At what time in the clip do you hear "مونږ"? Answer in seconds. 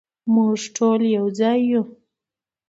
0.33-0.59